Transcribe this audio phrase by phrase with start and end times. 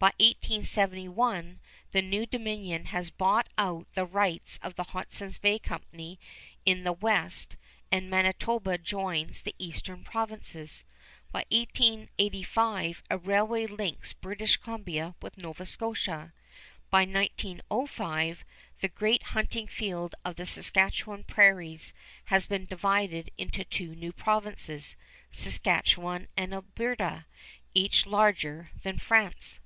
[0.00, 1.60] By 1871
[1.92, 6.18] the new Dominion has bought out the rights of the Hudson's Bay Company
[6.66, 7.56] in the West
[7.90, 10.84] and Manitoba joins the Eastern Provinces.
[11.32, 16.34] By 1885 a railway links British Columbia with Nova Scotia.
[16.90, 18.44] By 1905
[18.82, 21.94] the great hunting field of the Saskatchewan prairies
[22.26, 24.96] has been divided into two new provinces,
[25.30, 27.24] Saskatchewan and Alberta,
[27.72, 29.60] each larger than France.